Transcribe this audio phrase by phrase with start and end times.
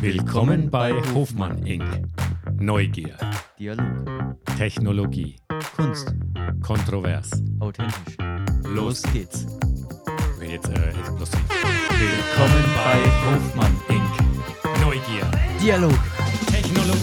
[0.00, 1.84] Willkommen bei Hofmann Inc.
[2.58, 3.16] Neugier,
[3.58, 4.04] Dialog,
[4.58, 5.36] Technologie,
[5.76, 6.12] Kunst,
[6.60, 7.30] kontrovers.
[7.60, 8.16] authentisch.
[8.64, 9.46] Los geht's.
[10.44, 11.40] Jetzt äh, explosiv.
[11.90, 12.98] Willkommen bei
[13.30, 14.80] Hofmann Inc.
[14.80, 15.30] Neugier,
[15.62, 15.98] Dialog,
[16.50, 17.00] Technologie,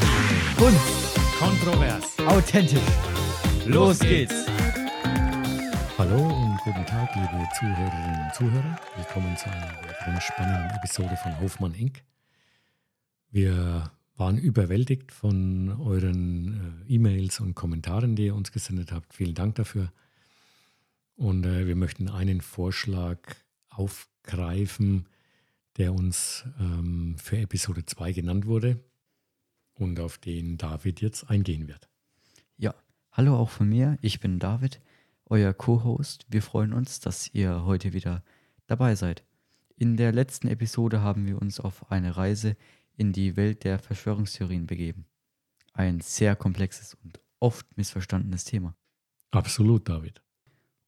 [0.57, 2.17] Kunst, kontrovers.
[2.27, 2.79] authentisch.
[3.65, 4.45] Los geht's.
[5.97, 8.79] Hallo und guten Tag, liebe Zuhörerinnen und Zuhörer.
[8.97, 12.03] Willkommen zu einer weiteren spannenden Episode von Hofmann Inc.
[13.31, 19.13] Wir waren überwältigt von euren äh, E-Mails und Kommentaren, die ihr uns gesendet habt.
[19.13, 19.91] Vielen Dank dafür.
[21.15, 23.19] Und äh, wir möchten einen Vorschlag
[23.69, 25.07] aufgreifen,
[25.77, 28.79] der uns ähm, für Episode 2 genannt wurde
[29.73, 31.87] und auf den David jetzt eingehen wird.
[32.57, 32.75] Ja,
[33.11, 33.97] hallo auch von mir.
[34.01, 34.81] Ich bin David,
[35.25, 36.25] euer Co-Host.
[36.29, 38.23] Wir freuen uns, dass ihr heute wieder
[38.67, 39.23] dabei seid.
[39.77, 42.57] In der letzten Episode haben wir uns auf eine Reise
[42.99, 45.05] in die Welt der Verschwörungstheorien begeben.
[45.73, 48.75] Ein sehr komplexes und oft missverstandenes Thema.
[49.31, 50.21] Absolut, David.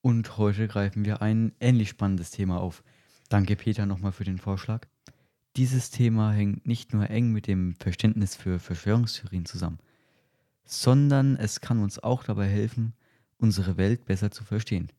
[0.01, 2.83] Und heute greifen wir ein ähnlich spannendes Thema auf.
[3.29, 4.87] Danke Peter nochmal für den Vorschlag.
[5.55, 9.79] Dieses Thema hängt nicht nur eng mit dem Verständnis für Verschwörungstheorien zusammen,
[10.65, 12.93] sondern es kann uns auch dabei helfen,
[13.37, 14.91] unsere Welt besser zu verstehen.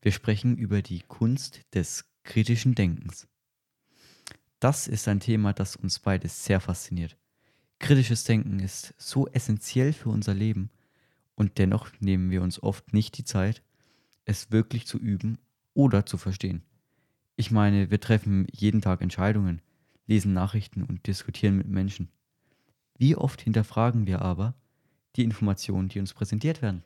[0.00, 3.28] Wir sprechen über die Kunst des kritischen Denkens.
[4.64, 7.18] Das ist ein Thema, das uns beides sehr fasziniert.
[7.80, 10.70] Kritisches Denken ist so essentiell für unser Leben
[11.34, 13.62] und dennoch nehmen wir uns oft nicht die Zeit,
[14.24, 15.36] es wirklich zu üben
[15.74, 16.62] oder zu verstehen.
[17.36, 19.60] Ich meine, wir treffen jeden Tag Entscheidungen,
[20.06, 22.08] lesen Nachrichten und diskutieren mit Menschen.
[22.96, 24.54] Wie oft hinterfragen wir aber
[25.16, 26.82] die Informationen, die uns präsentiert werden?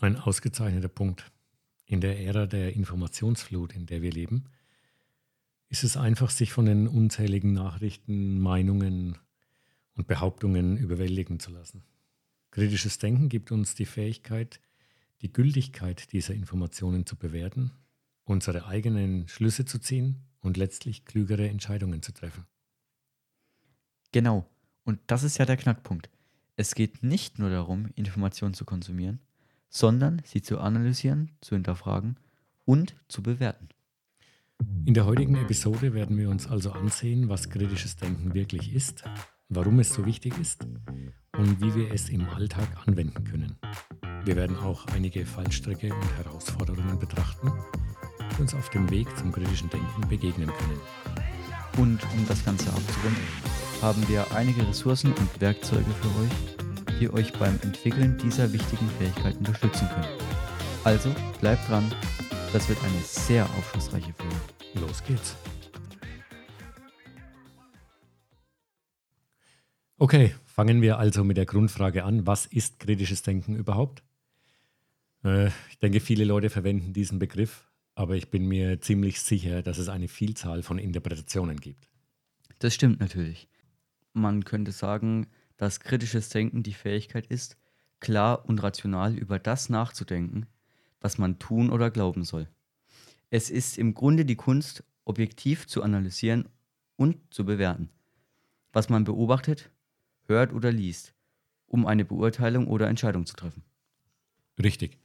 [0.00, 1.30] Ein ausgezeichneter Punkt.
[1.84, 4.46] In der Ära der Informationsflut, in der wir leben,
[5.72, 9.16] ist es einfach, sich von den unzähligen Nachrichten, Meinungen
[9.94, 11.82] und Behauptungen überwältigen zu lassen.
[12.50, 14.60] Kritisches Denken gibt uns die Fähigkeit,
[15.22, 17.72] die Gültigkeit dieser Informationen zu bewerten,
[18.24, 22.44] unsere eigenen Schlüsse zu ziehen und letztlich klügere Entscheidungen zu treffen.
[24.12, 24.46] Genau,
[24.84, 26.10] und das ist ja der Knackpunkt.
[26.54, 29.20] Es geht nicht nur darum, Informationen zu konsumieren,
[29.70, 32.18] sondern sie zu analysieren, zu hinterfragen
[32.66, 33.70] und zu bewerten.
[34.84, 39.02] In der heutigen Episode werden wir uns also ansehen, was kritisches Denken wirklich ist,
[39.48, 40.66] warum es so wichtig ist
[41.36, 43.56] und wie wir es im Alltag anwenden können.
[44.24, 47.50] Wir werden auch einige Fallstricke und Herausforderungen betrachten,
[48.36, 50.80] die uns auf dem Weg zum kritischen Denken begegnen können.
[51.78, 53.22] Und um das Ganze abzurunden,
[53.80, 59.36] haben wir einige Ressourcen und Werkzeuge für euch, die euch beim Entwickeln dieser wichtigen Fähigkeit
[59.38, 60.18] unterstützen können.
[60.84, 61.90] Also bleibt dran,
[62.52, 64.36] das wird eine sehr aufschlussreiche Folge.
[64.74, 65.36] Los geht's.
[69.96, 72.26] Okay, fangen wir also mit der Grundfrage an.
[72.26, 74.02] Was ist kritisches Denken überhaupt?
[75.24, 79.78] Äh, ich denke, viele Leute verwenden diesen Begriff, aber ich bin mir ziemlich sicher, dass
[79.78, 81.88] es eine Vielzahl von Interpretationen gibt.
[82.58, 83.48] Das stimmt natürlich.
[84.12, 85.26] Man könnte sagen,
[85.56, 87.56] dass kritisches Denken die Fähigkeit ist,
[88.00, 90.46] klar und rational über das nachzudenken,
[91.02, 92.48] was man tun oder glauben soll.
[93.30, 96.48] Es ist im Grunde die Kunst, objektiv zu analysieren
[96.96, 97.90] und zu bewerten,
[98.72, 99.70] was man beobachtet,
[100.26, 101.14] hört oder liest,
[101.66, 103.64] um eine Beurteilung oder Entscheidung zu treffen.
[104.62, 104.98] Richtig.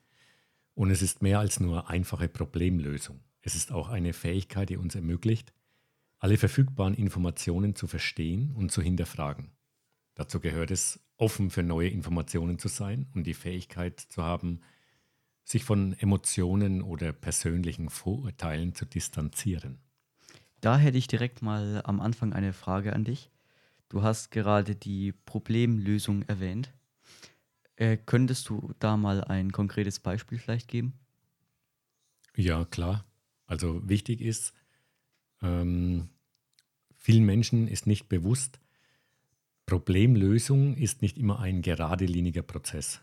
[0.75, 3.21] Und es ist mehr als nur einfache Problemlösung.
[3.41, 5.53] Es ist auch eine Fähigkeit, die uns ermöglicht,
[6.19, 9.51] alle verfügbaren Informationen zu verstehen und zu hinterfragen.
[10.15, 14.61] Dazu gehört es, offen für neue Informationen zu sein und die Fähigkeit zu haben,
[15.47, 19.79] sich von Emotionen oder persönlichen Vorurteilen zu distanzieren.
[20.59, 23.31] Da hätte ich direkt mal am Anfang eine Frage an dich.
[23.87, 26.73] Du hast gerade die Problemlösung erwähnt.
[27.77, 30.99] Äh, könntest du da mal ein konkretes Beispiel vielleicht geben?
[32.35, 33.05] Ja, klar.
[33.45, 34.53] Also wichtig ist,
[35.41, 36.09] ähm,
[36.97, 38.59] vielen Menschen ist nicht bewusst,
[39.65, 43.01] Problemlösung ist nicht immer ein geradliniger Prozess.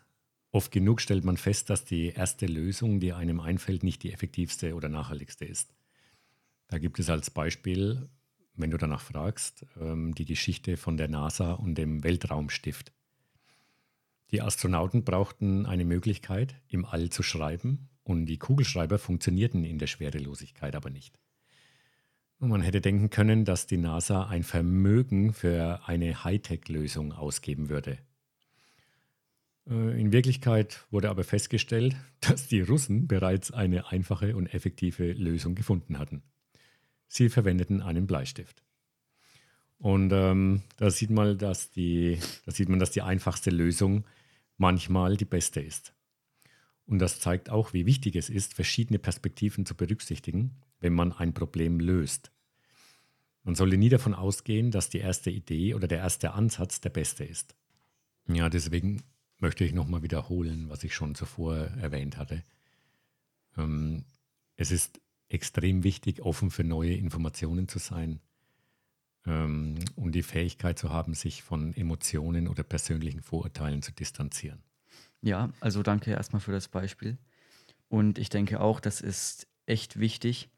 [0.55, 4.77] Oft genug stellt man fest, dass die erste Lösung, die einem einfällt, nicht die effektivste
[4.77, 5.75] oder nachhaltigste ist.
[6.69, 8.09] Da gibt es als Beispiel,
[8.55, 12.93] wenn du danach fragst, ähm, die Geschichte von der NASA und dem Weltraumstift.
[14.31, 19.89] Die Astronauten brauchten eine Möglichkeit, im All zu schreiben, und die Kugelschreiber funktionierten in der
[19.89, 21.19] Schwerelosigkeit aber nicht.
[22.39, 27.99] Und man hätte denken können, dass die NASA ein Vermögen für eine Hightech-Lösung ausgeben würde.
[29.69, 35.55] Äh, in Wirklichkeit wurde aber festgestellt, dass die Russen bereits eine einfache und effektive Lösung
[35.55, 36.23] gefunden hatten.
[37.09, 38.63] Sie verwendeten einen Bleistift.
[39.79, 44.05] Und ähm, da, sieht man, dass die, da sieht man, dass die einfachste Lösung
[44.57, 45.95] manchmal die beste ist.
[46.87, 51.35] Und das zeigt auch, wie wichtig es ist, verschiedene Perspektiven zu berücksichtigen, wenn man ein
[51.35, 52.31] Problem löst.
[53.43, 57.25] Man sollte nie davon ausgehen, dass die erste Idee oder der erste Ansatz der beste
[57.25, 57.55] ist.
[58.27, 59.03] Ja, deswegen
[59.45, 62.43] möchte ich nochmal wiederholen, was ich schon zuvor erwähnt hatte.
[63.59, 64.07] Ähm,
[64.57, 68.21] es ist extrem wichtig, offen für neue Informationen zu sein
[69.27, 74.63] ähm, und die Fähigkeit zu haben, sich von Emotionen oder persönlichen Vorurteilen zu distanzieren.
[75.21, 77.19] Ja, also danke erstmal für das Beispiel.
[77.89, 80.49] Und ich denke auch, das ist echt wichtig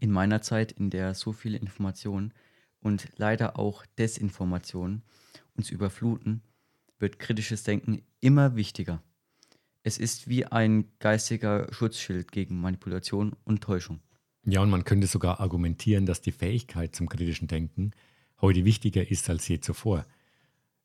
[0.00, 2.34] in meiner Zeit, in der so viele Informationen
[2.80, 5.02] und leider auch Desinformationen
[5.56, 6.42] uns überfluten,
[7.02, 9.02] wird kritisches Denken immer wichtiger.
[9.82, 14.00] Es ist wie ein geistiger Schutzschild gegen Manipulation und Täuschung.
[14.44, 17.90] Ja, und man könnte sogar argumentieren, dass die Fähigkeit zum kritischen Denken
[18.40, 20.06] heute wichtiger ist als je zuvor.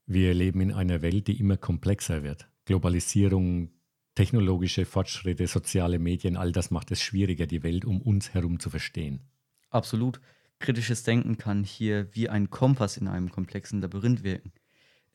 [0.08, 2.48] Wir leben in einer Welt, die immer komplexer wird.
[2.66, 3.69] Globalisierung,
[4.16, 8.69] technologische Fortschritte, soziale Medien, all das macht es schwieriger, die Welt um uns herum zu
[8.69, 9.22] verstehen.
[9.69, 10.19] Absolut.
[10.60, 14.52] Kritisches Denken kann hier wie ein Kompass in einem komplexen Labyrinth wirken.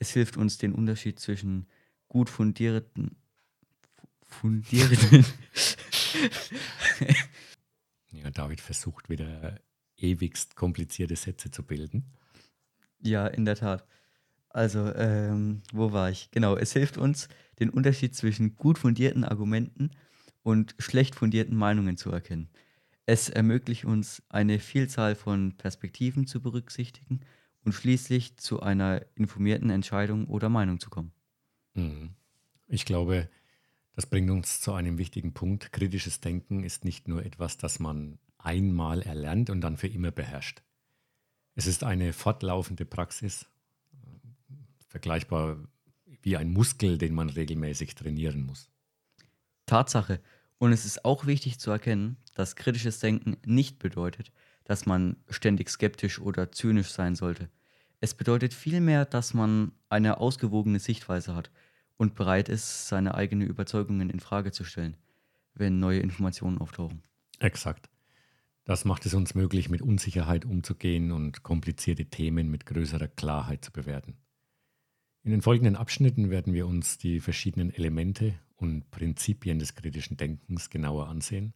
[0.02, 1.68] Es hilft uns, den Unterschied zwischen
[2.08, 3.14] gut fundierten,
[4.24, 5.24] fundierten
[8.10, 9.60] ja, David versucht wieder
[9.96, 12.02] ewigst komplizierte Sätze zu bilden.
[12.98, 13.86] Ja, in der Tat.
[14.48, 16.32] Also, ähm, wo war ich?
[16.32, 17.28] Genau, es hilft uns,
[17.60, 19.92] den Unterschied zwischen gut fundierten Argumenten
[20.42, 22.50] und schlecht fundierten Meinungen zu erkennen.
[23.06, 27.20] Es ermöglicht uns, eine Vielzahl von Perspektiven zu berücksichtigen
[27.64, 31.12] und schließlich zu einer informierten Entscheidung oder Meinung zu kommen.
[31.74, 32.10] Mhm.
[32.66, 33.28] Ich glaube,
[33.94, 35.72] das bringt uns zu einem wichtigen Punkt.
[35.72, 40.62] Kritisches Denken ist nicht nur etwas, das man einmal erlernt und dann für immer beherrscht.
[41.54, 43.46] Es ist eine fortlaufende Praxis,
[44.88, 45.58] vergleichbar
[46.22, 48.70] wie ein Muskel, den man regelmäßig trainieren muss.
[49.66, 50.20] Tatsache.
[50.58, 54.32] Und es ist auch wichtig zu erkennen, dass kritisches Denken nicht bedeutet,
[54.64, 57.48] dass man ständig skeptisch oder zynisch sein sollte.
[58.00, 61.50] Es bedeutet vielmehr, dass man eine ausgewogene Sichtweise hat
[61.96, 64.96] und bereit ist, seine eigenen Überzeugungen in Frage zu stellen,
[65.54, 67.02] wenn neue Informationen auftauchen.
[67.38, 67.88] Exakt.
[68.64, 73.72] Das macht es uns möglich, mit Unsicherheit umzugehen und komplizierte Themen mit größerer Klarheit zu
[73.72, 74.16] bewerten.
[75.24, 80.70] In den folgenden Abschnitten werden wir uns die verschiedenen Elemente und Prinzipien des kritischen Denkens
[80.70, 81.54] genauer ansehen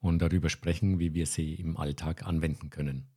[0.00, 3.08] und darüber sprechen, wie wir sie im Alltag anwenden können.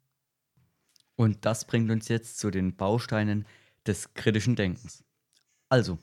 [1.15, 3.45] Und das bringt uns jetzt zu den Bausteinen
[3.85, 5.03] des kritischen Denkens.
[5.67, 5.97] Also,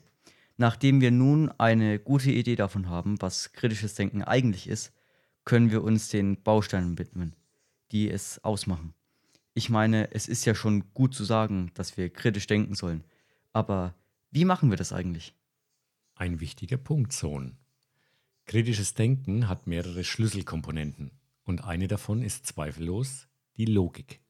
[0.57, 4.93] nachdem wir nun eine gute Idee davon haben, was kritisches Denken eigentlich ist,
[5.43, 7.35] können wir uns den Bausteinen widmen,
[7.91, 8.93] die es ausmachen.
[9.53, 13.03] Ich meine, es ist ja schon gut zu sagen, dass wir kritisch denken sollen.
[13.53, 13.95] Aber
[14.29, 15.33] wie machen wir das eigentlich?
[16.15, 17.57] Ein wichtiger Punkt, Sohn.
[18.47, 21.11] Kritisches Denken hat mehrere Schlüsselkomponenten
[21.43, 23.27] und eine davon ist zweifellos
[23.57, 24.21] die Logik.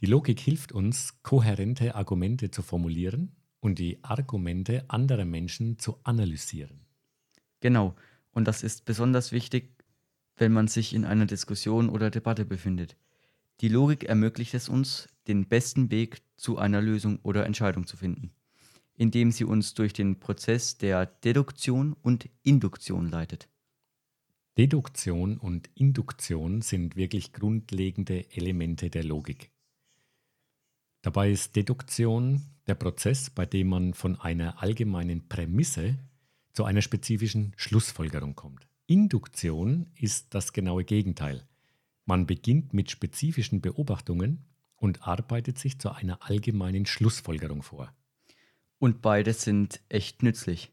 [0.00, 6.84] Die Logik hilft uns, kohärente Argumente zu formulieren und die Argumente anderer Menschen zu analysieren.
[7.60, 7.96] Genau,
[8.32, 9.82] und das ist besonders wichtig,
[10.36, 12.98] wenn man sich in einer Diskussion oder Debatte befindet.
[13.62, 18.32] Die Logik ermöglicht es uns, den besten Weg zu einer Lösung oder Entscheidung zu finden,
[18.96, 23.48] indem sie uns durch den Prozess der Deduktion und Induktion leitet.
[24.58, 29.50] Deduktion und Induktion sind wirklich grundlegende Elemente der Logik.
[31.02, 35.98] Dabei ist Deduktion der Prozess, bei dem man von einer allgemeinen Prämisse
[36.52, 38.66] zu einer spezifischen Schlussfolgerung kommt.
[38.86, 41.46] Induktion ist das genaue Gegenteil.
[42.06, 47.92] Man beginnt mit spezifischen Beobachtungen und arbeitet sich zu einer allgemeinen Schlussfolgerung vor.
[48.78, 50.72] Und beide sind echt nützlich,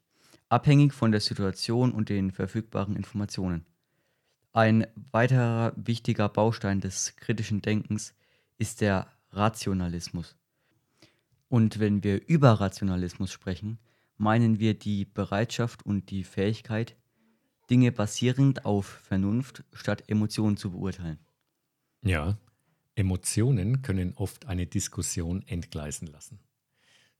[0.49, 3.65] abhängig von der Situation und den verfügbaren Informationen.
[4.51, 8.13] Ein weiterer wichtiger Baustein des kritischen Denkens
[8.57, 10.35] ist der Rationalismus.
[11.49, 13.79] Und wenn wir über Rationalismus sprechen,
[14.17, 16.95] meinen wir die Bereitschaft und die Fähigkeit,
[17.69, 21.19] Dinge basierend auf Vernunft statt Emotionen zu beurteilen.
[22.01, 22.37] Ja,
[22.95, 26.39] Emotionen können oft eine Diskussion entgleisen lassen.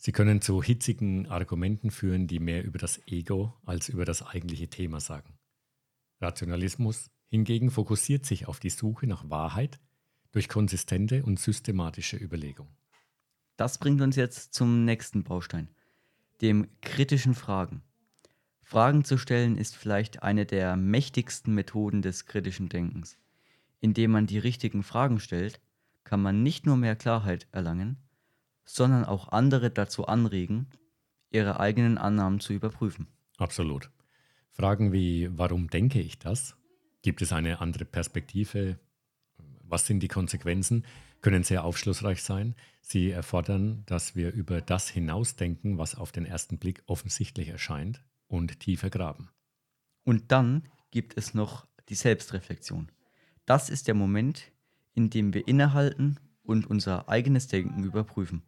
[0.05, 4.67] Sie können zu hitzigen Argumenten führen, die mehr über das Ego als über das eigentliche
[4.67, 5.39] Thema sagen.
[6.19, 9.79] Rationalismus hingegen fokussiert sich auf die Suche nach Wahrheit
[10.33, 12.67] durch konsistente und systematische Überlegung.
[13.55, 15.69] Das bringt uns jetzt zum nächsten Baustein,
[16.41, 17.81] dem kritischen Fragen.
[18.61, 23.17] Fragen zu stellen ist vielleicht eine der mächtigsten Methoden des kritischen Denkens.
[23.79, 25.61] Indem man die richtigen Fragen stellt,
[26.03, 28.03] kann man nicht nur mehr Klarheit erlangen,
[28.65, 30.69] sondern auch andere dazu anregen,
[31.29, 33.07] ihre eigenen Annahmen zu überprüfen.
[33.37, 33.89] Absolut.
[34.51, 36.55] Fragen wie, warum denke ich das?
[37.01, 38.79] Gibt es eine andere Perspektive?
[39.63, 40.85] Was sind die Konsequenzen?
[41.21, 42.55] Können sehr aufschlussreich sein.
[42.81, 48.59] Sie erfordern, dass wir über das hinausdenken, was auf den ersten Blick offensichtlich erscheint und
[48.59, 49.29] tiefer graben.
[50.03, 52.91] Und dann gibt es noch die Selbstreflexion.
[53.45, 54.51] Das ist der Moment,
[54.93, 58.43] in dem wir innehalten und unser eigenes Denken überprüfen.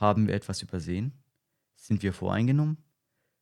[0.00, 1.12] Haben wir etwas übersehen?
[1.76, 2.78] Sind wir voreingenommen?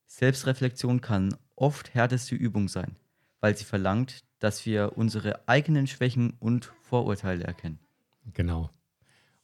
[0.07, 2.97] Selbstreflexion kann oft härteste Übung sein,
[3.39, 7.79] weil sie verlangt, dass wir unsere eigenen Schwächen und Vorurteile erkennen.
[8.33, 8.69] Genau.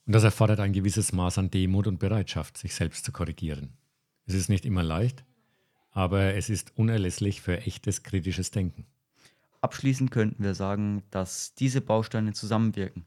[0.05, 3.77] Und das erfordert ein gewisses Maß an Demut und Bereitschaft, sich selbst zu korrigieren.
[4.25, 5.23] Es ist nicht immer leicht,
[5.91, 8.85] aber es ist unerlässlich für echtes kritisches Denken.
[9.61, 13.05] Abschließend könnten wir sagen, dass diese Bausteine zusammenwirken,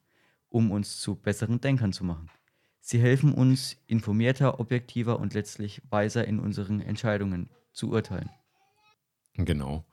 [0.49, 2.31] um uns zu besseren Denkern zu machen.
[2.91, 8.31] Sie helfen uns, informierter, objektiver und letztlich weiser in unseren Entscheidungen zu urteilen.
[9.35, 9.85] Genau.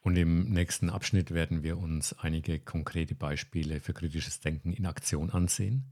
[0.00, 5.30] Und im nächsten Abschnitt werden wir uns einige konkrete Beispiele für kritisches Denken in Aktion
[5.30, 5.84] ansehen.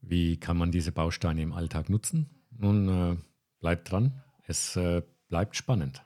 [0.00, 2.28] Wie kann man diese Bausteine im Alltag nutzen?
[2.50, 3.16] Nun, äh,
[3.60, 6.04] bleibt dran, es äh, bleibt spannend.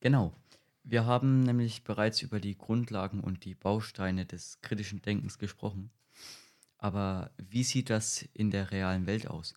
[0.00, 0.34] Genau.
[0.82, 5.92] Wir haben nämlich bereits über die Grundlagen und die Bausteine des kritischen Denkens gesprochen.
[6.78, 9.54] Aber wie sieht das in der realen Welt aus?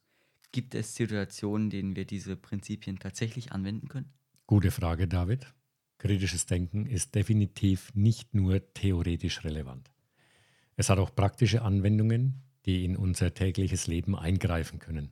[0.52, 4.14] Gibt es Situationen, in denen wir diese Prinzipien tatsächlich anwenden können?
[4.48, 5.54] Gute Frage, David.
[6.00, 9.92] Kritisches Denken ist definitiv nicht nur theoretisch relevant.
[10.76, 15.12] Es hat auch praktische Anwendungen, die in unser tägliches Leben eingreifen können.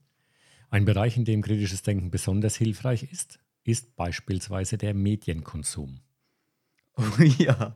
[0.69, 5.99] Ein Bereich, in dem kritisches Denken besonders hilfreich ist, ist beispielsweise der Medienkonsum.
[6.97, 7.75] Oh ja,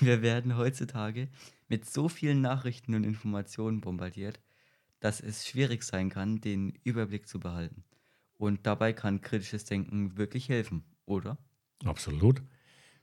[0.00, 1.28] wir werden heutzutage
[1.68, 4.40] mit so vielen Nachrichten und Informationen bombardiert,
[5.00, 7.84] dass es schwierig sein kann, den Überblick zu behalten.
[8.36, 11.38] Und dabei kann kritisches Denken wirklich helfen, oder?
[11.84, 12.42] Absolut.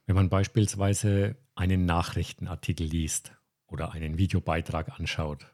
[0.06, 3.32] Wenn man beispielsweise einen Nachrichtenartikel liest
[3.66, 5.52] oder einen Videobeitrag anschaut,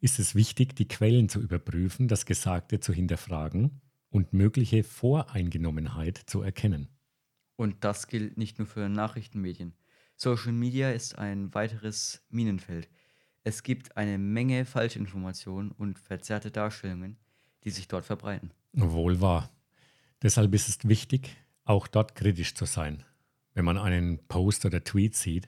[0.00, 3.80] ist es wichtig, die Quellen zu überprüfen, das Gesagte zu hinterfragen
[4.10, 6.88] und mögliche Voreingenommenheit zu erkennen.
[7.60, 9.74] Und das gilt nicht nur für Nachrichtenmedien.
[10.16, 12.88] Social Media ist ein weiteres Minenfeld.
[13.44, 17.18] Es gibt eine Menge Falschinformationen und verzerrte Darstellungen,
[17.64, 18.50] die sich dort verbreiten.
[18.72, 19.50] Wohl wahr.
[20.22, 21.36] Deshalb ist es wichtig,
[21.66, 23.04] auch dort kritisch zu sein.
[23.52, 25.46] Wenn man einen Post oder Tweet sieht,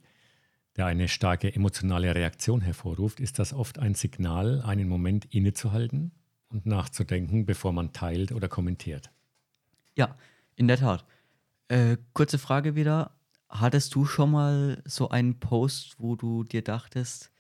[0.77, 6.13] der eine starke emotionale Reaktion hervorruft, ist das oft ein Signal, einen Moment innezuhalten
[6.51, 9.11] und nachzudenken, bevor man teilt oder kommentiert.
[9.97, 10.15] Ja,
[10.57, 11.07] in der Tat.
[11.69, 13.17] Äh, kurze Frage wieder.
[13.49, 17.31] Hattest du schon mal so einen Post, wo du dir dachtest,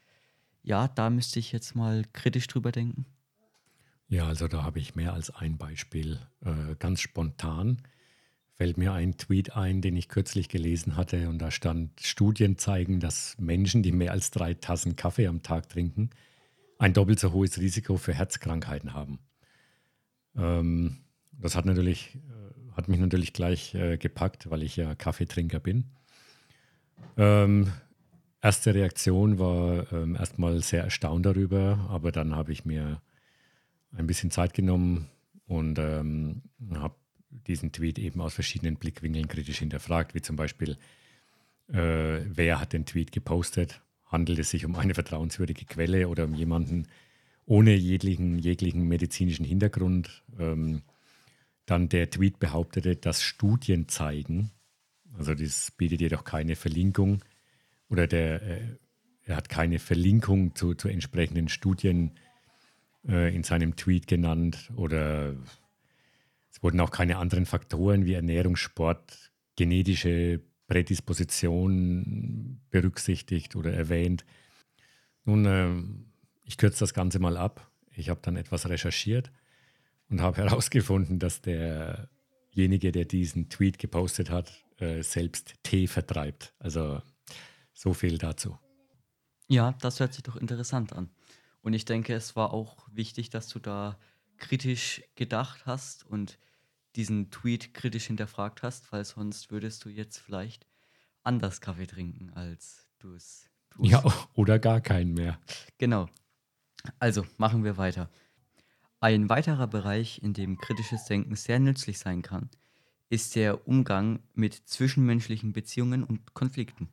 [0.63, 3.07] ja, da müsste ich jetzt mal kritisch drüber denken?
[4.09, 6.21] Ja, also da habe ich mehr als ein Beispiel.
[6.45, 7.83] Äh, ganz spontan
[8.63, 13.01] fällt mir ein Tweet ein, den ich kürzlich gelesen hatte und da stand, Studien zeigen,
[13.01, 16.11] dass Menschen, die mehr als drei Tassen Kaffee am Tag trinken,
[16.79, 19.19] ein doppelt so hohes Risiko für Herzkrankheiten haben.
[20.37, 20.99] Ähm,
[21.33, 25.85] das hat, natürlich, äh, hat mich natürlich gleich äh, gepackt, weil ich ja Kaffeetrinker bin.
[27.17, 27.73] Ähm,
[28.41, 33.01] erste Reaktion war ähm, erstmal sehr erstaunt darüber, aber dann habe ich mir
[33.97, 35.09] ein bisschen Zeit genommen
[35.47, 36.43] und ähm,
[36.75, 36.95] habe
[37.31, 40.77] diesen Tweet eben aus verschiedenen Blickwinkeln kritisch hinterfragt, wie zum Beispiel,
[41.69, 43.81] äh, wer hat den Tweet gepostet?
[44.07, 46.89] Handelt es sich um eine vertrauenswürdige Quelle oder um jemanden
[47.47, 50.23] ohne jeglichen, jeglichen medizinischen Hintergrund?
[50.39, 50.83] Ähm,
[51.73, 54.51] dann der Tweet behauptete, dass Studien zeigen,
[55.15, 57.25] also das bietet jedoch keine Verlinkung
[57.89, 58.77] oder der, äh,
[59.25, 62.13] er hat keine Verlinkung zu, zu entsprechenden Studien
[63.09, 65.35] äh, in seinem Tweet genannt oder
[66.51, 74.27] es wurden auch keine anderen Faktoren wie Ernährung, Sport, genetische Prädisposition berücksichtigt oder erwähnt.
[75.25, 75.71] Nun, äh,
[76.45, 77.71] ich kürze das Ganze mal ab.
[77.97, 79.33] Ich habe dann etwas recherchiert
[80.13, 86.55] und habe herausgefunden, dass derjenige, der diesen Tweet gepostet hat, äh, selbst Tee vertreibt.
[86.59, 87.03] Also
[87.73, 88.59] so viel dazu.
[89.49, 91.11] Ja, das hört sich doch interessant an.
[91.63, 93.99] Und ich denke, es war auch wichtig, dass du da
[94.37, 96.39] kritisch gedacht hast und
[96.97, 100.67] diesen Tweet kritisch hinterfragt hast, weil sonst würdest du jetzt vielleicht
[101.23, 103.91] anders Kaffee trinken, als du es tust.
[103.91, 104.03] Ja,
[104.35, 105.39] oder gar keinen mehr.
[105.79, 106.09] Genau.
[106.99, 108.11] Also machen wir weiter.
[109.03, 112.51] Ein weiterer Bereich, in dem kritisches Denken sehr nützlich sein kann,
[113.09, 116.89] ist der Umgang mit zwischenmenschlichen Beziehungen und Konflikten.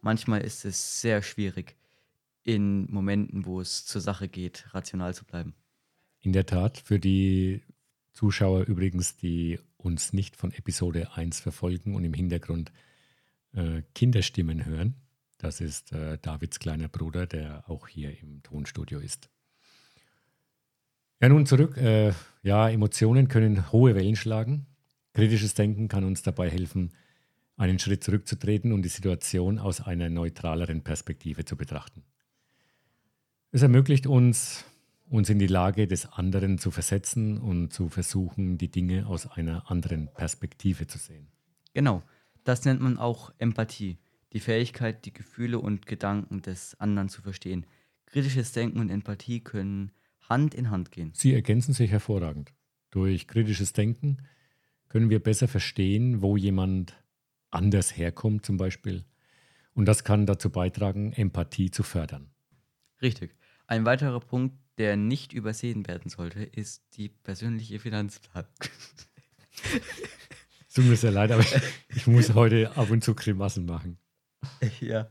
[0.00, 1.76] Manchmal ist es sehr schwierig,
[2.44, 5.52] in Momenten, wo es zur Sache geht, rational zu bleiben.
[6.20, 7.60] In der Tat, für die
[8.14, 12.72] Zuschauer übrigens, die uns nicht von Episode 1 verfolgen und im Hintergrund
[13.52, 14.94] äh, Kinderstimmen hören.
[15.36, 19.28] Das ist äh, Davids kleiner Bruder, der auch hier im Tonstudio ist.
[21.20, 21.76] Ja, nun zurück.
[21.76, 22.12] Äh,
[22.42, 24.66] ja, Emotionen können hohe Wellen schlagen.
[25.12, 26.92] Kritisches Denken kann uns dabei helfen,
[27.58, 32.04] einen Schritt zurückzutreten und die Situation aus einer neutraleren Perspektive zu betrachten.
[33.52, 34.64] Es ermöglicht uns,
[35.10, 39.70] uns in die Lage des anderen zu versetzen und zu versuchen, die Dinge aus einer
[39.70, 41.26] anderen Perspektive zu sehen.
[41.74, 42.02] Genau,
[42.44, 43.98] das nennt man auch Empathie,
[44.32, 47.66] die Fähigkeit, die Gefühle und Gedanken des anderen zu verstehen.
[48.06, 49.90] Kritisches Denken und Empathie können
[50.30, 51.12] Hand in Hand gehen.
[51.14, 52.54] Sie ergänzen sich hervorragend.
[52.90, 54.18] Durch kritisches Denken
[54.88, 56.94] können wir besser verstehen, wo jemand
[57.50, 59.04] anders herkommt zum Beispiel.
[59.74, 62.30] Und das kann dazu beitragen, Empathie zu fördern.
[63.02, 63.34] Richtig.
[63.66, 68.50] Ein weiterer Punkt, der nicht übersehen werden sollte, ist die persönliche Finanzplanung.
[70.74, 71.44] Tut mir sehr leid, aber
[71.88, 73.98] ich muss heute ab und zu Grimassen machen.
[74.80, 75.08] Ja,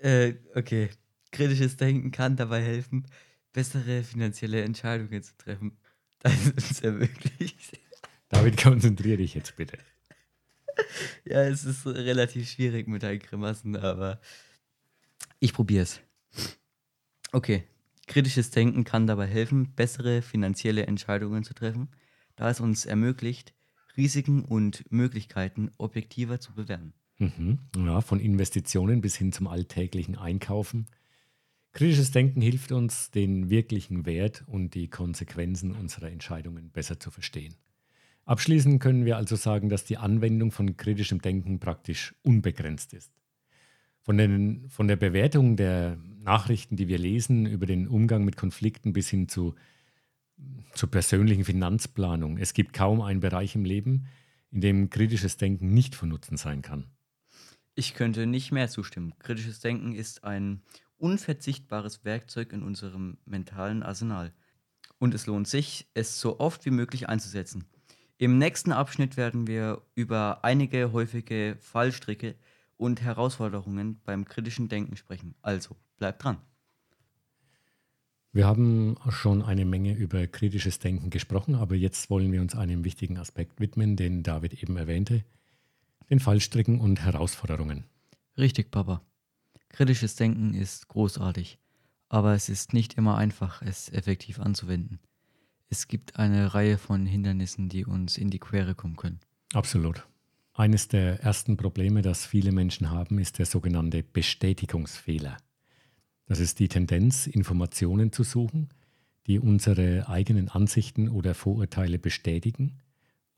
[0.00, 0.90] äh, okay.
[1.30, 3.06] Kritisches Denken kann dabei helfen,
[3.52, 5.78] bessere finanzielle Entscheidungen zu treffen.
[6.18, 7.80] Das ist uns ermöglicht.
[8.28, 9.78] David, konzentriere dich jetzt bitte.
[11.24, 14.20] Ja, es ist relativ schwierig mit deinen Grimassen, aber
[15.38, 16.00] ich probiere es.
[17.30, 17.64] Okay,
[18.06, 21.90] kritisches Denken kann dabei helfen, bessere finanzielle Entscheidungen zu treffen,
[22.36, 23.54] da es uns ermöglicht,
[23.96, 26.94] Risiken und Möglichkeiten objektiver zu bewerten.
[27.18, 27.58] Mhm.
[27.76, 30.86] Ja, von Investitionen bis hin zum alltäglichen Einkaufen.
[31.72, 37.54] Kritisches Denken hilft uns, den wirklichen Wert und die Konsequenzen unserer Entscheidungen besser zu verstehen.
[38.24, 43.10] Abschließend können wir also sagen, dass die Anwendung von kritischem Denken praktisch unbegrenzt ist.
[44.02, 48.92] Von, den, von der Bewertung der Nachrichten, die wir lesen, über den Umgang mit Konflikten
[48.92, 49.54] bis hin zu,
[50.74, 52.36] zur persönlichen Finanzplanung.
[52.36, 54.06] Es gibt kaum einen Bereich im Leben,
[54.50, 56.84] in dem kritisches Denken nicht von Nutzen sein kann.
[57.74, 59.14] Ich könnte nicht mehr zustimmen.
[59.18, 60.60] Kritisches Denken ist ein
[61.02, 64.32] unverzichtbares Werkzeug in unserem mentalen Arsenal.
[64.98, 67.64] Und es lohnt sich, es so oft wie möglich einzusetzen.
[68.18, 72.36] Im nächsten Abschnitt werden wir über einige häufige Fallstricke
[72.76, 75.34] und Herausforderungen beim kritischen Denken sprechen.
[75.42, 76.36] Also bleibt dran.
[78.30, 82.84] Wir haben schon eine Menge über kritisches Denken gesprochen, aber jetzt wollen wir uns einem
[82.84, 85.24] wichtigen Aspekt widmen, den David eben erwähnte,
[86.08, 87.84] den Fallstricken und Herausforderungen.
[88.38, 89.02] Richtig, Papa.
[89.72, 91.58] Kritisches Denken ist großartig,
[92.08, 95.00] aber es ist nicht immer einfach, es effektiv anzuwenden
[95.72, 99.20] es gibt eine Reihe von Hindernissen, die uns in die Quere kommen können.
[99.54, 100.06] Absolut.
[100.52, 105.38] Eines der ersten Probleme, das viele Menschen haben, ist der sogenannte Bestätigungsfehler.
[106.26, 108.68] Das ist die Tendenz, Informationen zu suchen,
[109.26, 112.82] die unsere eigenen Ansichten oder Vorurteile bestätigen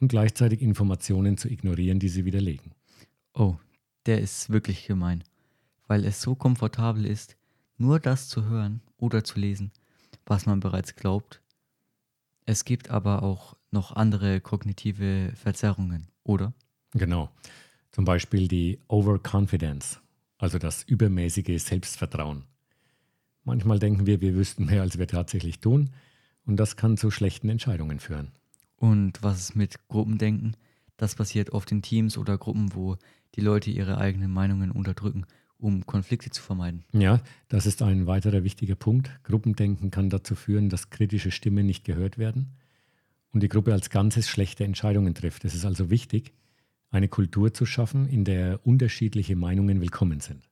[0.01, 2.73] und gleichzeitig Informationen zu ignorieren, die sie widerlegen.
[3.33, 3.55] Oh,
[4.07, 5.23] der ist wirklich gemein,
[5.87, 7.37] weil es so komfortabel ist,
[7.77, 9.73] nur das zu hören oder zu lesen,
[10.27, 11.43] was man bereits glaubt
[12.47, 16.53] es gibt aber auch noch andere kognitive Verzerrungen, oder?
[16.93, 17.31] Genau.
[17.91, 20.01] Zum Beispiel die Overconfidence,
[20.39, 22.45] also das übermäßige Selbstvertrauen.
[23.45, 25.91] Manchmal denken wir, wir wüssten mehr, als wir tatsächlich tun,
[26.47, 28.33] und das kann zu schlechten Entscheidungen führen.
[28.77, 30.57] Und was ist mit Gruppendenken?
[30.99, 32.97] Das passiert oft in Teams oder Gruppen, wo
[33.35, 35.25] die Leute ihre eigenen Meinungen unterdrücken
[35.65, 36.85] um Konflikte zu vermeiden.
[36.93, 39.11] Ja, das ist ein weiterer wichtiger Punkt.
[39.25, 42.53] Gruppendenken kann dazu führen, dass kritische Stimmen nicht gehört werden
[43.33, 45.45] und die Gruppe als Ganzes schlechte Entscheidungen trifft.
[45.45, 46.35] Es ist also wichtig,
[46.91, 50.49] eine Kultur zu schaffen, in der unterschiedliche Meinungen willkommen sind.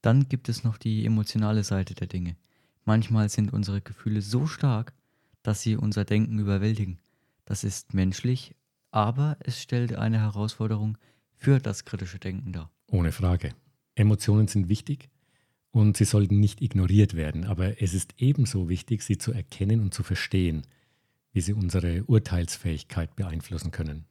[0.00, 2.36] Dann gibt es noch die emotionale Seite der Dinge.
[2.84, 4.94] Manchmal sind unsere Gefühle so stark,
[5.42, 6.98] dass sie unser Denken überwältigen.
[7.44, 8.54] Das ist menschlich,
[8.90, 10.96] aber es stellt eine Herausforderung
[11.36, 12.70] für das kritische Denken dar.
[12.90, 13.54] Ohne Frage.
[13.94, 15.08] Emotionen sind wichtig
[15.70, 19.94] und sie sollten nicht ignoriert werden, aber es ist ebenso wichtig, sie zu erkennen und
[19.94, 20.62] zu verstehen,
[21.32, 24.04] wie sie unsere Urteilsfähigkeit beeinflussen können.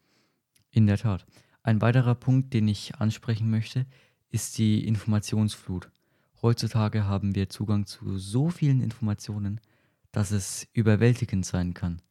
[0.71, 1.25] In der Tat.
[1.61, 3.85] Ein weiterer Punkt, den ich ansprechen möchte,
[4.29, 5.89] ist die Informationsflut.
[6.41, 9.61] Heutzutage haben wir Zugang zu so vielen Informationen,
[10.11, 12.01] dass es überwältigend sein kann.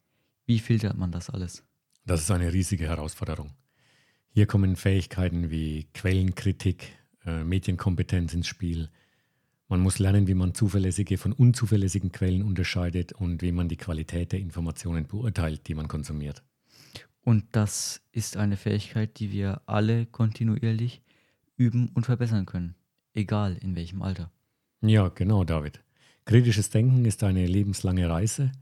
[0.46, 1.64] Wie filtert man das alles?
[2.06, 3.50] Das ist eine riesige Herausforderung.
[4.30, 8.88] Hier kommen Fähigkeiten wie Quellenkritik, äh, Medienkompetenz ins Spiel.
[9.68, 14.32] Man muss lernen, wie man zuverlässige von unzuverlässigen Quellen unterscheidet und wie man die Qualität
[14.32, 16.42] der Informationen beurteilt, die man konsumiert.
[17.22, 21.02] Und das ist eine Fähigkeit, die wir alle kontinuierlich
[21.56, 22.74] üben und verbessern können,
[23.14, 24.30] egal in welchem Alter.
[24.80, 25.80] Ja, genau, David.
[26.24, 28.52] Kritisches Denken ist eine lebenslange Reise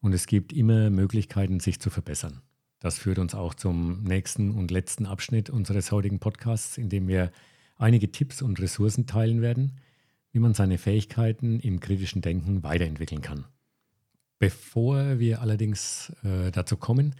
[0.00, 2.42] und es gibt immer Möglichkeiten, sich zu verbessern.
[2.80, 7.32] Das führt uns auch zum nächsten und letzten Abschnitt unseres heutigen Podcasts, in dem wir
[7.78, 9.80] einige Tipps und Ressourcen teilen werden,
[10.32, 13.46] wie man seine Fähigkeiten im kritischen Denken weiterentwickeln kann.
[14.38, 17.14] Bevor wir allerdings äh, dazu kommen,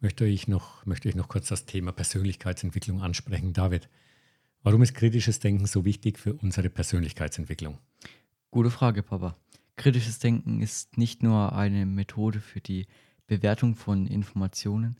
[0.00, 3.52] möchte ich, noch, möchte ich noch kurz das Thema Persönlichkeitsentwicklung ansprechen.
[3.52, 3.88] David,
[4.62, 7.78] warum ist kritisches Denken so wichtig für unsere Persönlichkeitsentwicklung?
[8.50, 9.36] Gute Frage, Papa.
[9.76, 12.86] Kritisches Denken ist nicht nur eine Methode für die
[13.26, 14.98] Bewertung von Informationen,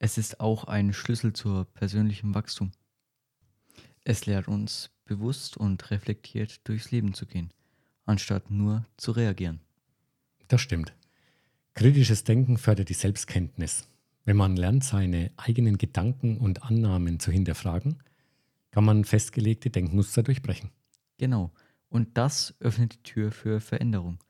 [0.00, 2.70] es ist auch ein Schlüssel zur persönlichen Wachstum.
[4.08, 7.52] Es lehrt uns, bewusst und reflektiert durchs Leben zu gehen,
[8.06, 9.60] anstatt nur zu reagieren.
[10.48, 10.94] Das stimmt.
[11.74, 13.86] Kritisches Denken fördert die Selbstkenntnis.
[14.24, 18.02] Wenn man lernt, seine eigenen Gedanken und Annahmen zu hinterfragen,
[18.70, 20.70] kann man festgelegte Denkmuster durchbrechen.
[21.18, 21.52] Genau.
[21.90, 24.20] Und das öffnet die Tür für Veränderung.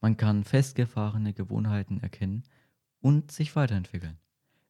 [0.00, 2.42] Man kann festgefahrene Gewohnheiten erkennen
[3.00, 4.18] und sich weiterentwickeln.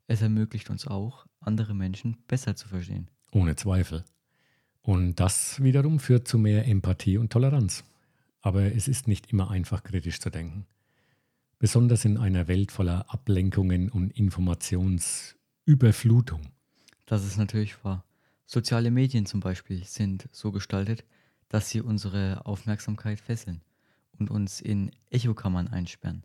[0.08, 3.10] Es ermöglicht uns auch, andere Menschen besser zu verstehen.
[3.32, 4.04] Ohne Zweifel.
[4.88, 7.84] Und das wiederum führt zu mehr Empathie und Toleranz.
[8.40, 10.64] Aber es ist nicht immer einfach kritisch zu denken.
[11.58, 16.40] Besonders in einer Welt voller Ablenkungen und Informationsüberflutung.
[17.04, 18.02] Das ist natürlich wahr.
[18.46, 21.04] Soziale Medien zum Beispiel sind so gestaltet,
[21.50, 23.60] dass sie unsere Aufmerksamkeit fesseln
[24.18, 26.24] und uns in Echokammern einsperren.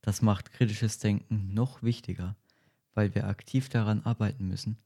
[0.00, 2.36] Das macht kritisches Denken noch wichtiger,
[2.94, 4.76] weil wir aktiv daran arbeiten müssen,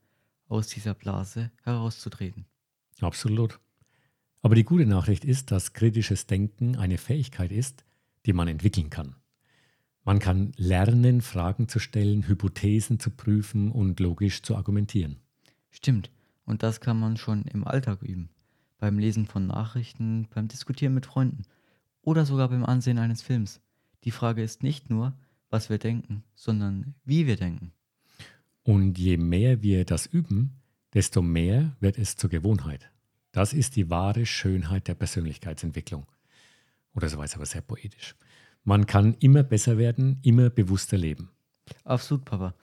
[0.47, 2.47] aus dieser Blase herauszutreten.
[3.01, 3.59] Absolut.
[4.41, 7.83] Aber die gute Nachricht ist, dass kritisches Denken eine Fähigkeit ist,
[8.25, 9.15] die man entwickeln kann.
[10.03, 15.17] Man kann lernen, Fragen zu stellen, Hypothesen zu prüfen und logisch zu argumentieren.
[15.69, 16.11] Stimmt.
[16.43, 18.29] Und das kann man schon im Alltag üben.
[18.79, 21.43] Beim Lesen von Nachrichten, beim Diskutieren mit Freunden
[22.01, 23.61] oder sogar beim Ansehen eines Films.
[24.03, 25.13] Die Frage ist nicht nur,
[25.51, 27.73] was wir denken, sondern wie wir denken.
[28.63, 30.61] Und je mehr wir das üben,
[30.93, 32.90] desto mehr wird es zur Gewohnheit.
[33.31, 36.05] Das ist die wahre Schönheit der Persönlichkeitsentwicklung.
[36.93, 38.15] Oder so weiß aber sehr poetisch.
[38.63, 41.31] Man kann immer besser werden, immer bewusster leben.
[41.83, 42.53] Absolut, Papa.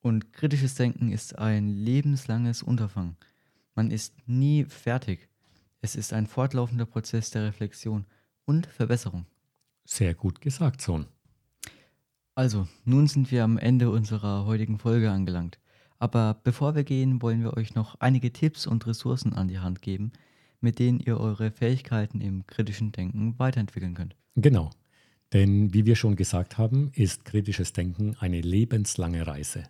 [0.00, 3.16] Und kritisches Denken ist ein lebenslanges Unterfangen.
[3.74, 5.28] Man ist nie fertig.
[5.80, 8.06] Es ist ein fortlaufender Prozess der Reflexion
[8.44, 9.26] und Verbesserung.
[9.84, 11.06] Sehr gut gesagt, Sohn.
[12.34, 15.58] Also, nun sind wir am Ende unserer heutigen Folge angelangt.
[16.02, 19.82] Aber bevor wir gehen, wollen wir euch noch einige Tipps und Ressourcen an die Hand
[19.82, 20.10] geben,
[20.60, 24.16] mit denen ihr eure Fähigkeiten im kritischen Denken weiterentwickeln könnt.
[24.34, 24.70] Genau.
[25.32, 29.62] Denn wie wir schon gesagt haben, ist kritisches Denken eine lebenslange Reise.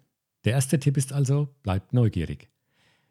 [0.47, 2.49] Der erste Tipp ist also, bleibt neugierig.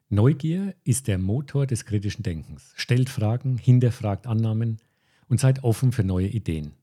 [0.10, 2.74] Neugier ist der Motor des kritischen Denkens.
[2.76, 4.80] Stellt Fragen, hinterfragt Annahmen
[5.28, 6.74] und seid offen für neue Ideen.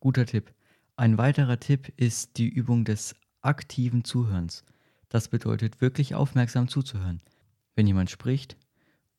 [0.00, 0.54] Guter Tipp.
[0.96, 4.64] Ein weiterer Tipp ist die Übung des aktiven Zuhörens.
[5.14, 7.22] Das bedeutet wirklich aufmerksam zuzuhören,
[7.76, 8.56] wenn jemand spricht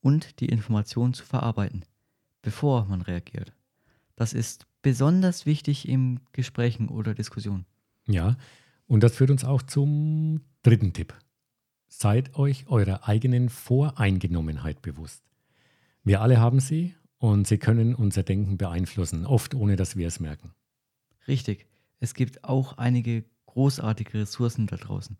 [0.02, 1.86] und die Information zu verarbeiten,
[2.42, 3.54] bevor man reagiert.
[4.18, 7.66] Das ist besonders wichtig in Gesprächen oder Diskussionen.
[8.08, 8.36] Ja,
[8.88, 11.14] und das führt uns auch zum dritten Tipp.
[11.88, 15.24] Seid euch eurer eigenen Voreingenommenheit bewusst.
[16.04, 20.20] Wir alle haben sie und sie können unser Denken beeinflussen, oft ohne dass wir es
[20.20, 20.52] merken.
[21.26, 21.68] Richtig.
[22.02, 25.18] Es gibt auch einige großartige Ressourcen da draußen,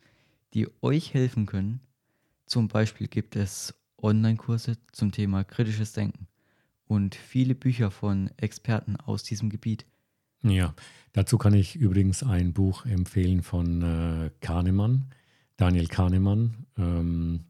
[0.56, 1.82] die euch helfen können.
[2.48, 6.28] Zum Beispiel gibt es Online-Kurse zum Thema kritisches Denken
[6.88, 9.86] und viele Bücher von Experten aus diesem Gebiet.
[10.44, 10.74] Ja,
[11.14, 15.08] dazu kann ich übrigens ein Buch empfehlen von äh, Kahnemann,
[15.58, 16.66] Daniel Kahnemann.
[16.78, 17.46] Ähm,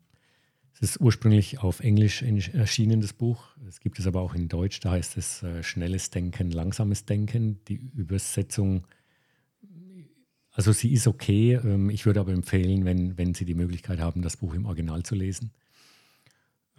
[0.73, 3.55] es ist ursprünglich auf Englisch erschienen, das Buch.
[3.67, 4.79] Es gibt es aber auch in Deutsch.
[4.79, 7.63] Da heißt es äh, schnelles Denken, langsames Denken.
[7.65, 8.85] Die Übersetzung,
[10.55, 11.59] also sie ist okay.
[11.63, 15.03] Ähm, ich würde aber empfehlen, wenn, wenn Sie die Möglichkeit haben, das Buch im Original
[15.03, 15.51] zu lesen.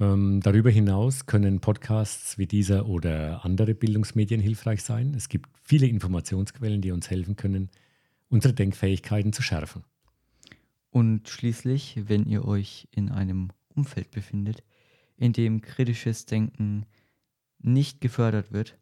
[0.00, 5.14] Ähm, darüber hinaus können Podcasts wie dieser oder andere Bildungsmedien hilfreich sein.
[5.14, 7.70] Es gibt viele Informationsquellen, die uns helfen können,
[8.28, 9.84] unsere Denkfähigkeiten zu schärfen.
[10.90, 14.62] Und schließlich, wenn ihr euch in einem Umfeld befindet,
[15.18, 16.86] in dem kritisches Denken
[17.58, 18.78] nicht gefördert wird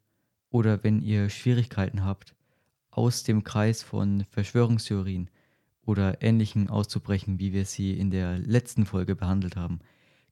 [0.51, 2.35] oder wenn ihr Schwierigkeiten habt,
[2.97, 5.29] aus dem Kreis von Verschwörungstheorien
[5.83, 9.81] oder Ähnlichem auszubrechen, wie wir sie in der letzten Folge behandelt haben,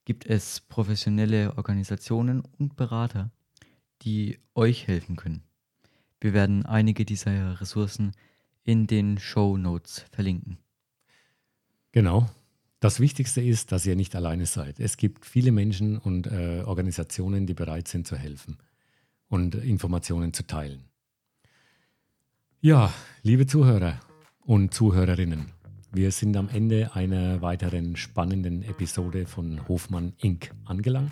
[0.05, 3.31] gibt es professionelle Organisationen und Berater,
[4.03, 5.43] die euch helfen können.
[6.21, 8.13] Wir werden einige dieser Ressourcen
[8.65, 10.59] in den Show Notes verlinken.
[11.91, 12.31] Genau,
[12.81, 14.81] das Wichtigste ist, dass ihr nicht alleine seid.
[14.81, 18.59] Es gibt viele Menschen und äh, Organisationen, die bereit sind zu helfen.
[19.33, 20.92] und Informationen zu teilen.
[22.65, 22.93] Ja,
[23.25, 23.99] liebe Zuhörer
[24.45, 25.47] und Zuhörerinnen,
[25.91, 30.53] wir sind am Ende einer weiteren spannenden Episode von Hofmann Inc.
[30.65, 31.11] angelangt.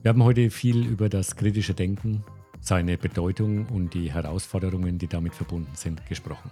[0.00, 2.24] Wir haben heute viel über das kritische Denken,
[2.58, 6.50] seine Bedeutung und die Herausforderungen, die damit verbunden sind, gesprochen.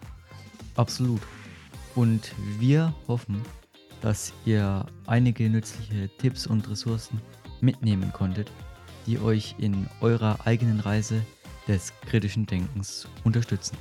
[0.75, 1.23] Absolut.
[1.95, 3.41] Und wir hoffen,
[4.03, 7.23] dass ihr einige nützliche Tipps und Ressourcen
[7.63, 8.53] mitnehmen konntet,
[9.07, 11.23] die euch in eurer eigenen Reise
[11.69, 13.77] des kritischen Denkens unterstützen.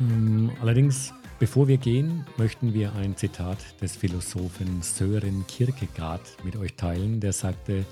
[0.00, 6.74] Ähm, allerdings, bevor wir gehen, möchten wir ein Zitat des Philosophen Sören Kierkegaard mit euch
[6.74, 7.84] teilen, der sagte,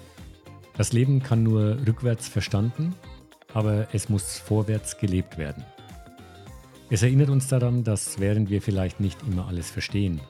[0.77, 2.95] das Leben kann nur rückwärts verstanden,
[3.55, 5.65] aber es muss vorwärts gelebt werden.
[6.91, 10.21] Es erinnert uns daran, dass während wir vielleicht nicht immer alles verstehen,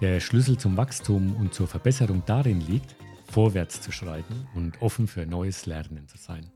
[0.00, 2.94] der Schlüssel zum Wachstum und zur Verbesserung darin liegt,
[3.30, 6.50] vorwärts zu schreiten und offen für neues Lernen zu sein.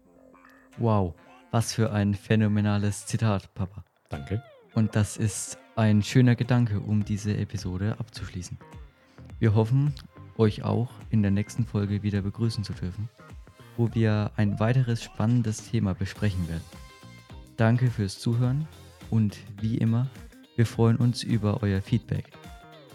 [0.79, 1.15] Wow,
[1.51, 3.85] was für ein phänomenales Zitat, Papa.
[4.09, 4.43] Danke.
[4.75, 8.59] Und das ist ein schöner Gedanke, um diese Episode abzuschließen.
[9.39, 9.95] Wir hoffen,
[10.39, 13.09] euch auch in der nächsten Folge wieder begrüßen zu dürfen,
[13.77, 16.65] wo wir ein weiteres spannendes Thema besprechen werden.
[17.57, 18.67] Danke fürs Zuhören
[19.11, 20.09] und wie immer,
[20.57, 22.33] wir freuen uns über euer Feedback.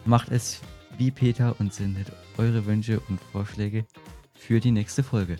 [0.06, 0.62] Macht es
[0.98, 3.86] wie Peter und sendet eure Wünsche und Vorschläge
[4.34, 5.38] für die nächste Folge.